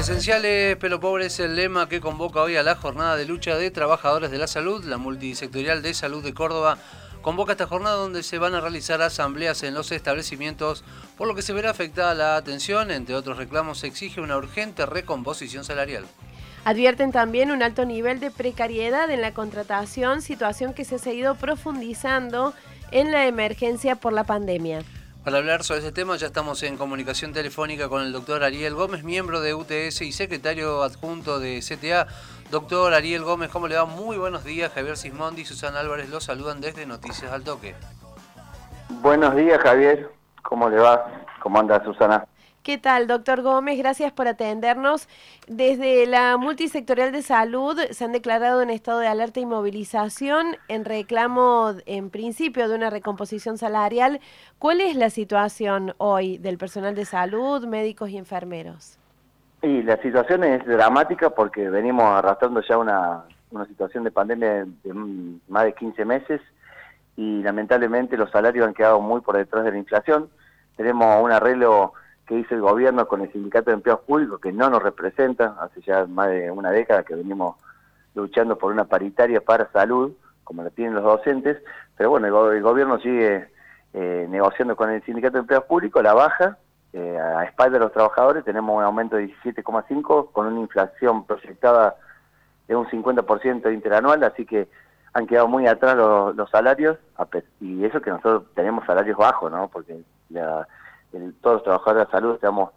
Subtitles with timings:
[0.00, 3.70] Esenciales pero pobre es el lema que convoca hoy a la jornada de lucha de
[3.70, 4.82] trabajadores de la salud.
[4.82, 6.78] La multisectorial de salud de Córdoba
[7.20, 10.84] convoca esta jornada donde se van a realizar asambleas en los establecimientos,
[11.18, 12.90] por lo que se verá afectada la atención.
[12.90, 16.06] Entre otros reclamos, se exige una urgente recomposición salarial.
[16.64, 21.34] Advierten también un alto nivel de precariedad en la contratación, situación que se ha seguido
[21.34, 22.54] profundizando
[22.90, 24.82] en la emergencia por la pandemia.
[25.24, 29.04] Para hablar sobre este tema ya estamos en comunicación telefónica con el doctor Ariel Gómez,
[29.04, 32.06] miembro de UTS y secretario adjunto de CTA.
[32.50, 33.84] Doctor Ariel Gómez, ¿cómo le va?
[33.84, 34.72] Muy buenos días.
[34.72, 37.74] Javier Sismondi y Susana Álvarez los saludan desde Noticias al Toque.
[39.02, 40.10] Buenos días, Javier.
[40.40, 41.04] ¿Cómo le va?
[41.42, 42.24] ¿Cómo anda Susana?
[42.62, 43.78] ¿Qué tal, doctor Gómez?
[43.78, 45.08] Gracias por atendernos.
[45.48, 50.84] Desde la multisectorial de salud se han declarado en estado de alerta y movilización en
[50.84, 54.20] reclamo, en principio, de una recomposición salarial.
[54.58, 58.98] ¿Cuál es la situación hoy del personal de salud, médicos y enfermeros?
[59.62, 64.94] Y la situación es dramática porque venimos arrastrando ya una, una situación de pandemia de
[65.48, 66.42] más de 15 meses
[67.16, 70.28] y lamentablemente los salarios han quedado muy por detrás de la inflación.
[70.76, 71.94] Tenemos un arreglo
[72.30, 75.80] que hizo el gobierno con el Sindicato de Empleados Públicos, que no nos representa, hace
[75.80, 77.56] ya más de una década que venimos
[78.14, 80.12] luchando por una paritaria para salud,
[80.44, 81.60] como la tienen los docentes,
[81.96, 83.48] pero bueno, el, gobierno sigue
[83.94, 86.56] eh, negociando con el Sindicato de Empleados Públicos la baja,
[86.92, 91.96] eh, a espalda de los trabajadores tenemos un aumento de 17,5 con una inflación proyectada
[92.68, 94.68] de un 50% interanual, así que
[95.14, 96.96] han quedado muy atrás los, los salarios,
[97.60, 99.66] y eso que nosotros tenemos salarios bajos, ¿no?
[99.66, 100.68] Porque la
[101.40, 102.70] todos los trabajadores de salud estamos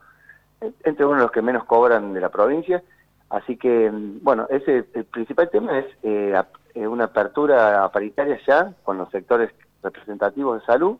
[0.84, 2.84] entre uno de los que menos cobran de la provincia.
[3.30, 3.90] Así que,
[4.22, 6.40] bueno, ese el principal tema es eh,
[6.76, 10.98] eh, una apertura paritaria ya con los sectores representativos de salud,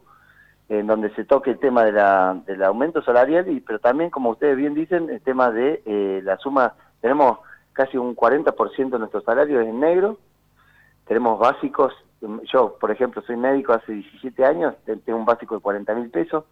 [0.70, 4.32] en donde se toque el tema de la, del aumento salarial, y pero también, como
[4.32, 7.40] ustedes bien dicen, el tema de eh, la suma, tenemos
[7.74, 10.18] casi un 40% de nuestro salario en negro,
[11.06, 11.94] tenemos básicos,
[12.52, 16.46] yo, por ejemplo, soy médico hace 17 años, tengo un básico de 40 mil pesos,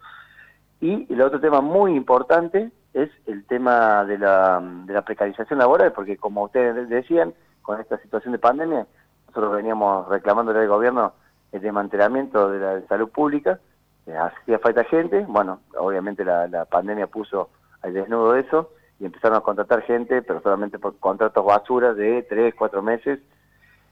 [0.81, 5.93] y el otro tema muy importante es el tema de la, de la precarización laboral,
[5.93, 8.87] porque como ustedes decían, con esta situación de pandemia,
[9.27, 11.13] nosotros veníamos reclamando al gobierno
[11.51, 13.59] el desmantelamiento de la salud pública,
[14.07, 17.49] eh, hacía falta gente, bueno, obviamente la, la pandemia puso
[17.81, 22.53] al desnudo eso, y empezaron a contratar gente, pero solamente por contratos basura de tres,
[22.57, 23.19] cuatro meses,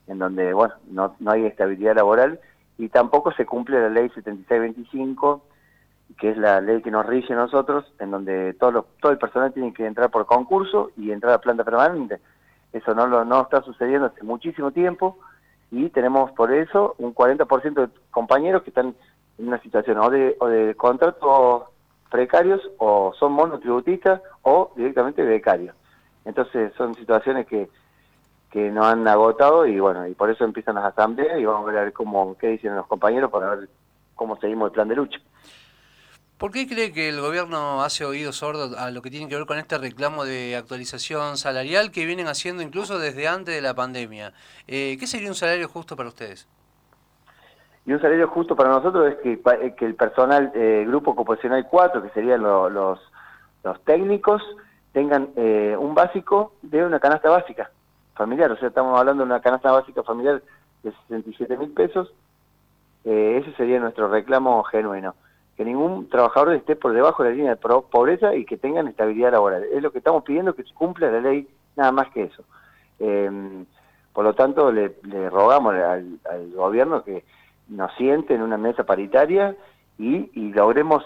[0.08, 2.40] en donde, bueno, no, no hay estabilidad laboral,
[2.78, 5.44] y tampoco se cumple la ley 7625,
[6.18, 9.74] que es la ley que nos rige nosotros, en donde todo, todo el personal tiene
[9.74, 12.20] que entrar por concurso y entrar a planta permanente.
[12.74, 15.18] Eso no, lo, no está sucediendo hace muchísimo tiempo
[15.72, 18.96] y tenemos por eso un 40% de compañeros que están
[19.38, 21.64] en una situación o de, o de contratos
[22.10, 25.76] precarios o son monotributistas o directamente becarios.
[26.26, 27.70] Entonces son situaciones que,
[28.52, 31.72] que nos han agotado y bueno, y por eso empiezan las asambleas y vamos a
[31.72, 33.70] ver cómo, qué dicen los compañeros para ver
[34.16, 35.20] cómo seguimos el plan de lucha.
[36.40, 39.46] ¿Por qué cree que el gobierno hace oído sordo a lo que tiene que ver
[39.46, 44.32] con este reclamo de actualización salarial que vienen haciendo incluso desde antes de la pandemia?
[44.66, 46.48] Eh, ¿Qué sería un salario justo para ustedes?
[47.86, 52.04] Y un salario justo para nosotros es que, eh, el personal, eh, grupo ocupacional 4,
[52.04, 54.42] que serían los, los técnicos,
[54.94, 57.70] tengan eh, un básico de una canasta básica
[58.16, 58.50] familiar.
[58.50, 60.42] O sea, estamos hablando de una canasta básica familiar
[60.84, 62.14] de 67 mil pesos.
[63.04, 65.16] ese sería nuestro reclamo genuino
[65.60, 69.34] que ningún trabajador esté por debajo de la línea de pobreza y que tengan estabilidad
[69.34, 69.66] laboral.
[69.74, 72.46] Es lo que estamos pidiendo, que se cumpla la ley, nada más que eso.
[72.98, 73.66] Em,
[74.14, 74.96] por lo tanto, le,
[75.30, 76.18] rogamos al,
[76.56, 77.26] gobierno que
[77.68, 79.54] nos siente en una mesa paritaria
[79.98, 81.04] y, logremos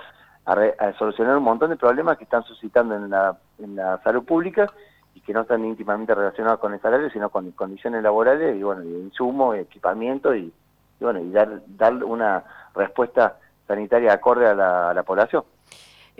[0.99, 4.71] solucionar un montón de problemas que están suscitando en la, en la salud pública
[5.15, 8.83] y que no están íntimamente relacionados con el salario, sino con condiciones laborales y, bueno,
[8.83, 10.53] y insumo, equipamiento y,
[10.99, 12.43] bueno, y dar, dar una
[12.75, 13.37] respuesta
[13.73, 14.53] sanitaria acorde a
[14.93, 15.43] la, población.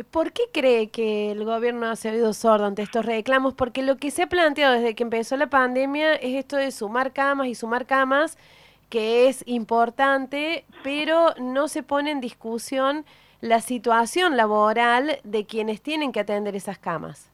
[0.10, 3.54] ¿Por qué cree que el gobierno ha sido sordo ante estos reclamos?
[3.54, 7.14] Porque lo que se ha planteado desde que empezó la pandemia es esto de sumar
[7.14, 8.38] camas y sumar camas,
[8.90, 13.06] que es importante, pero no se pone en discusión
[13.42, 17.30] la situación laboral de quienes tienen que atender esas camas.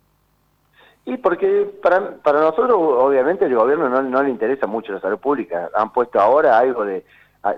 [1.06, 5.18] Y porque para, para nosotros, obviamente, el gobierno no, no le interesa mucho la salud
[5.18, 5.70] pública.
[5.74, 7.06] Han puesto ahora algo de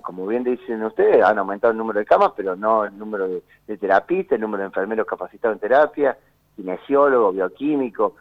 [0.04, 3.78] como bien dicen ustedes, han aumentado el número de camas, pero no el número de,
[3.78, 6.18] terapistas, el número de enfermeros capacitados en terapia,
[6.56, 8.14] kinesiólogos, bioquímicos,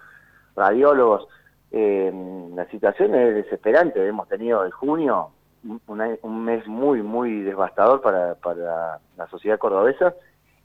[0.57, 1.29] radiólogos.
[1.71, 2.13] Eh,
[2.55, 4.07] la situación es desesperante.
[4.07, 5.31] Hemos tenido en junio
[5.63, 10.15] un mes muy, muy devastador para, para la sociedad cordobesa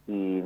[0.08, 0.42] y,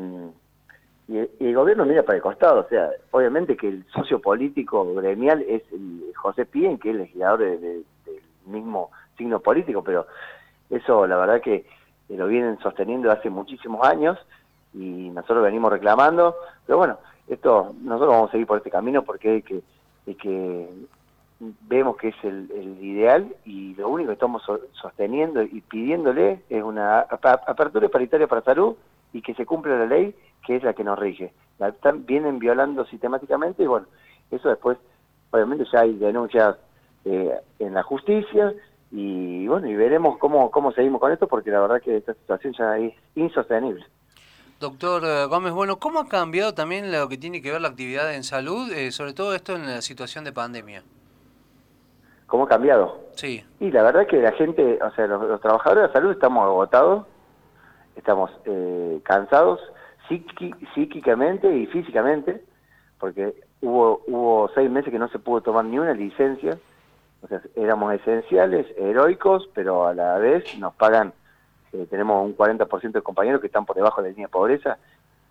[1.07, 5.43] y el, gobierno mira para el costado, o sea, obviamente que el socio político gremial
[5.47, 7.85] es el José Pien, que es legislador del
[8.45, 10.07] mismo signo político, pero
[10.69, 11.65] eso la verdad que
[12.09, 14.17] lo vienen sosteniendo hace muchísimos años
[14.73, 16.35] y nosotros venimos reclamando,
[16.65, 19.61] pero bueno, esto nosotros vamos a seguir por este camino porque que,
[20.15, 20.69] que
[21.39, 22.49] vemos que es el,
[22.81, 24.43] ideal y lo único que estamos
[24.73, 28.75] sosteniendo y pidiéndole es una apertura paritaria para salud
[29.13, 31.31] y que se cumpla la ley que es la que nos rige.
[31.59, 33.87] La están, vienen violando sistemáticamente y bueno,
[34.31, 34.77] eso después,
[35.31, 36.57] obviamente ya hay denuncias
[37.05, 38.53] eh, en la justicia
[38.91, 42.53] y bueno, y veremos cómo, cómo seguimos con esto porque la verdad que esta situación
[42.57, 43.85] ya es insostenible.
[44.59, 48.13] Doctor eh, Gómez, bueno, ¿cómo ha cambiado también lo que tiene que ver la actividad
[48.13, 50.83] en salud, eh, sobre todo esto en la situación de pandemia?
[52.27, 52.99] ¿Cómo ha cambiado?
[53.15, 53.43] Sí.
[53.59, 57.05] Y la verdad que la gente, o sea, los, trabajadores de salud estamos agotados,
[57.95, 59.61] estamos eh, cansados
[60.73, 62.43] psíquicamente y físicamente,
[62.99, 66.57] porque hubo, hubo seis meses que no se pudo tomar ni una licencia,
[67.21, 71.13] o sea, éramos esenciales, heroicos, pero a la vez nos pagan,
[71.73, 74.77] eh, tenemos un 40% de compañeros que están por debajo de la línea de pobreza,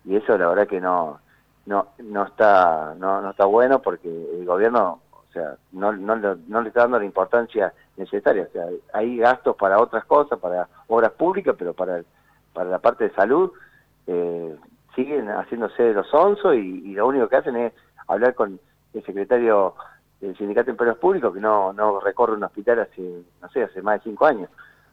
[0.05, 1.19] y eso la verdad que no,
[1.65, 6.61] no, no, está, no, no está bueno porque el gobierno o sea, no, no, no,
[6.61, 8.47] le está dando la importancia necesaria.
[8.49, 12.01] O sea, hay gastos para otras cosas, para obras públicas, pero para,
[12.51, 13.51] para la parte de salud
[14.07, 14.55] eh,
[14.95, 17.73] siguen haciéndose los onzos y, lo único que hacen es
[18.07, 18.59] hablar con
[18.95, 19.75] el secretario
[20.21, 23.81] del Sindicato de Empleos Públicos que no, no recorre un hospital hace, no sé, hace
[23.81, 24.49] más de cinco años.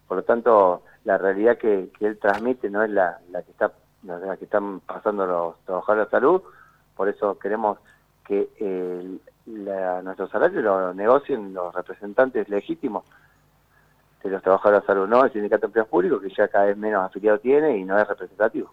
[0.06, 4.36] Por lo tanto, la realidad que, él transmite no es la, la que está la
[4.36, 6.42] que están pasando los trabajadores de salud,
[6.94, 7.78] por eso queremos
[8.24, 13.04] que el, la, nuestro salario lo negocien los representantes legítimos
[14.22, 16.76] de los trabajadores de salud, no el Sindicato de Empleos Públicos, que ya cada vez
[16.76, 18.70] menos afiliado tiene y no es representativo.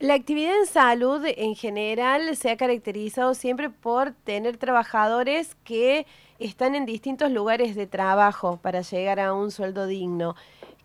[0.00, 6.06] La actividad en salud en general se ha caracterizado siempre por tener trabajadores que
[6.38, 10.36] están en distintos lugares de trabajo para llegar a un sueldo digno.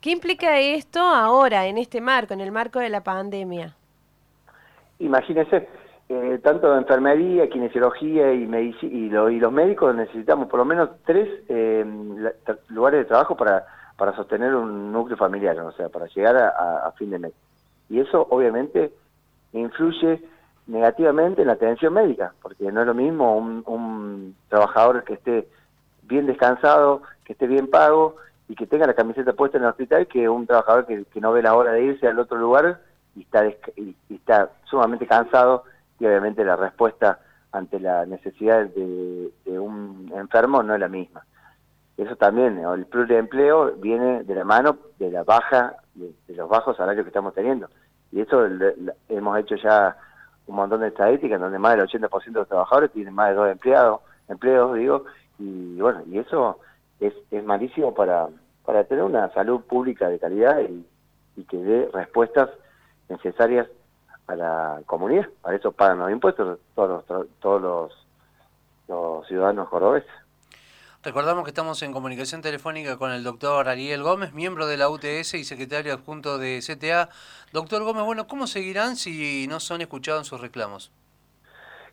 [0.01, 3.75] ¿Qué implica esto ahora, en este marco, en el marco de la pandemia?
[4.98, 5.68] Imagínese,
[6.10, 8.50] eh, tanto de enfermería, kinesiología y,
[8.81, 11.86] y, los médicos necesitamos por lo menos tres eh,
[12.69, 13.63] lugares de trabajo para,
[13.95, 17.33] para sostener un núcleo familiar, o sea, para llegar a, fin de mes.
[17.89, 18.92] Y eso obviamente
[19.54, 20.22] influye
[20.68, 25.48] negativamente en la atención médica, porque no es lo mismo un, trabajador que esté
[26.04, 28.18] bien descansado, que esté bien pago
[28.48, 31.42] y que tenga la camiseta puesta en el hospital que un trabajador que, no ve
[31.42, 32.82] la hora de irse al otro lugar
[33.16, 35.64] y está, y está sumamente cansado
[36.00, 37.20] y obviamente la respuesta
[37.54, 41.24] ante la necesidad de, un enfermo no es la misma.
[41.98, 46.50] Eso también, el plus de empleo viene de la mano de la baja, de, los
[46.50, 47.69] bajos salarios que estamos teniendo.
[48.12, 48.48] Y eso
[49.10, 49.95] hemos hecho ya
[50.48, 53.51] un montón de estadísticas donde más del 80% de los trabajadores tienen más de dos
[53.51, 55.06] empleados, empleos, digo,
[55.38, 56.60] y bueno, y eso
[57.00, 58.28] es, es malísimo para,
[58.66, 60.86] para tener una salud pública de calidad y,
[61.36, 62.50] y que dé respuestas
[63.10, 63.68] necesarias
[64.28, 68.07] a la comunidad, para eso pagan los impuestos todos los, todos los,
[68.88, 70.10] los ciudadanos cordobeses.
[71.04, 75.34] Recordamos que estamos en comunicación telefónica con el doctor Ariel Gómez, miembro de la UTS
[75.34, 77.10] y secretario adjunto de CTA.
[77.52, 80.94] Doctor Gómez, bueno, ¿cómo seguirán si no son escuchados sus reclamos?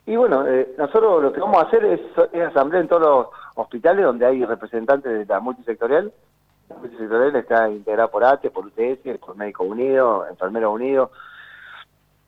[0.05, 1.99] Y bueno, eh, nosotros lo que vamos a hacer es,
[2.41, 6.13] asamblea en todos los hospitales donde hay representantes de la multisectorial.
[6.69, 11.11] La multisectorial está integrada por ATE, por UTS, por Médico Unido, Enfermeros Unidos,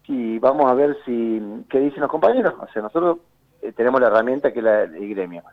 [0.07, 2.55] y vamos a ver si qué dicen los compañeros.
[2.59, 3.19] O sea, nosotros
[3.61, 5.43] eh, tenemos la herramienta que es la, el gremio.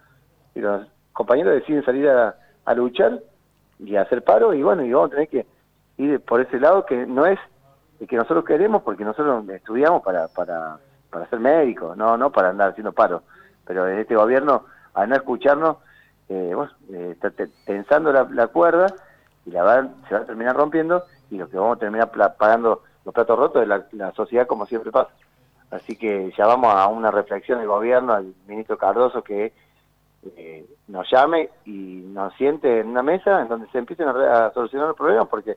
[0.57, 2.35] Los compañeros deciden salir a,
[2.75, 3.21] luchar
[3.81, 5.47] y a hacer paro y bueno, y vamos a tener que
[5.97, 7.39] ir por ese lado que no es
[7.99, 10.79] el que nosotros queremos porque nosotros estudiamos para, para,
[11.11, 13.23] para ser médicos, no, no para andar haciendo paro.
[13.67, 15.79] Pero en este gobierno, al no escucharnos,
[16.29, 17.33] eh, bueno, eh, está
[17.67, 18.87] tensando la, la, cuerda
[19.45, 22.83] y la va, se va a terminar rompiendo y lo que vamos a terminar pagando
[23.05, 25.11] los platos rotos de la, sociedad como siempre pasa.
[25.71, 29.53] Así que ya vamos a una reflexión del gobierno, al ministro Cardoso, que
[30.37, 34.89] eh, nos llame y nos siente en una mesa en donde se empiecen a, solucionar
[34.89, 35.57] los problemas, porque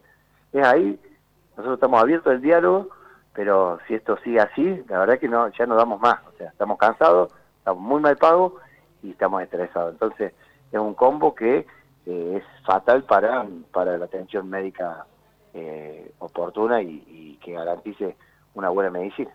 [0.51, 0.99] es ahí,
[1.51, 2.89] nosotros estamos abiertos al diálogo,
[3.33, 6.49] pero si esto sigue así, la verdad que no ya no damos más, o sea,
[6.49, 8.53] estamos cansados, estamos muy mal pagos
[9.01, 9.93] y estamos estresados.
[9.93, 10.33] Entonces,
[10.71, 11.65] es un combo que
[12.05, 15.05] eh, es fatal para, para la atención médica
[15.53, 18.15] eh, oportuna y, que garantice
[18.53, 19.31] una buena medicina.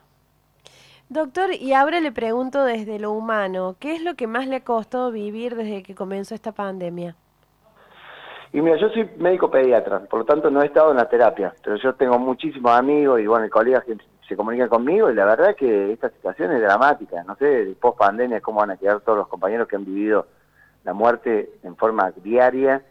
[1.10, 4.60] Doctor, y ahora le pregunto desde lo humano, ¿qué es lo que más le ha
[4.60, 7.16] costado vivir desde que comenzó esta pandemia?
[8.52, 11.54] Y mira, yo soy médico pediatra, por lo tanto no he estado en la terapia,
[11.64, 13.96] pero yo tengo muchísimos amigos y bueno, colegas que
[14.28, 17.22] se comunican conmigo y la verdad que esta situación es dramática.
[17.24, 20.26] No sé, post pandemia, cómo van a quedar todos los compañeros que han vivido
[20.84, 22.82] la muerte en forma diaria,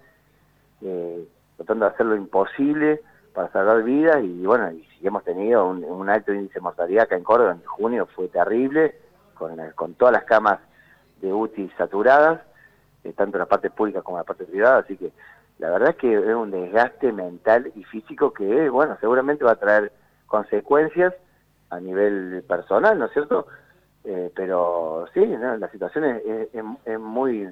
[0.82, 3.02] eh, tratando de hacer lo imposible
[3.38, 7.24] para salvar vidas y bueno, y hemos tenido un, alto índice de mortalidad acá en
[7.24, 8.96] Córdoba en junio fue terrible,
[9.36, 10.58] con, con todas las camas
[11.22, 12.42] de UTI saturadas,
[13.04, 15.12] eh, tanto en la parte pública como en la parte privada, así que
[15.60, 19.60] la verdad es que es un desgaste mental y físico que, bueno, seguramente va a
[19.60, 19.92] traer
[20.26, 21.14] consecuencias
[21.70, 23.46] a nivel personal, ¿no es cierto?
[24.04, 27.48] Eh, pero sí, la situación es, muy,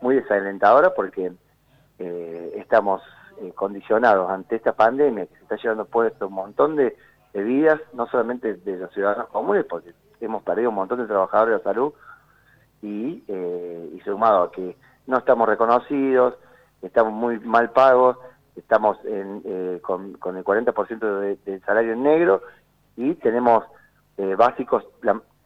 [0.00, 1.32] muy desalentadora porque
[1.98, 3.02] eh, estamos
[3.40, 6.96] eh, condicionados ante esta pandemia que se está llevando puesto un montón de,
[7.34, 11.64] vidas, no solamente de los ciudadanos comunes, porque hemos perdido un montón de trabajadores de
[11.64, 11.92] salud
[12.80, 14.74] y, y sumado a que
[15.06, 16.32] no estamos reconocidos,
[16.80, 18.16] estamos muy mal pagos,
[18.56, 22.40] estamos en, con, con, el 40% de, del salario en negro
[22.96, 23.64] y tenemos
[24.18, 24.84] eh, básicos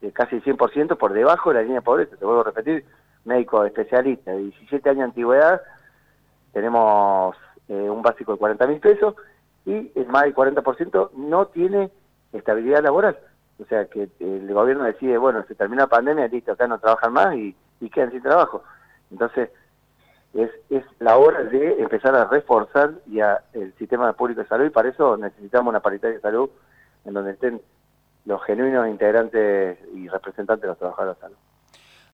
[0.00, 2.16] eh, casi el 100% por debajo de la línea de pobreza.
[2.16, 2.84] Te vuelvo a repetir,
[3.24, 5.60] médico especialista de 17 años de antigüedad,
[6.52, 7.36] tenemos
[7.70, 9.14] eh, un básico de 40 mil pesos
[9.64, 11.90] y el más del 40% no tiene
[12.32, 13.16] estabilidad laboral.
[13.60, 17.12] O sea que el gobierno decide, bueno, se termina la pandemia, listo, acá no trabajan
[17.12, 17.54] más y,
[17.92, 18.64] quedan sin trabajo.
[19.12, 19.50] Entonces,
[20.34, 24.70] es, es la hora de empezar a reforzar ya el sistema público de salud y
[24.70, 26.50] para eso necesitamos una paritaria de salud
[27.04, 27.60] en donde estén
[28.24, 31.36] los genuinos integrantes y representantes de los trabajadores de salud.